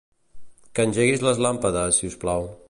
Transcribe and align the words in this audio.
Que 0.79 0.85
engeguis 0.89 1.27
les 1.27 1.43
làmpades, 1.47 2.01
si 2.01 2.11
us 2.13 2.19
plau. 2.25 2.51